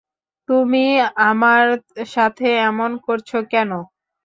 তুমি 0.49 0.83
আমার 1.29 1.65
সাথে 2.07 2.47
এমন 2.63 2.91
করছো 3.05 3.37
কেন? 3.51 3.71